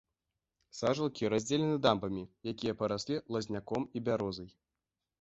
[0.77, 2.23] Сажалкі раздзелены дамбамі,
[2.55, 4.49] якія параслі лазняком і бярозай.